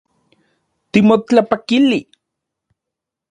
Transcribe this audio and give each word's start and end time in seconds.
Timotlapakili 0.91 1.99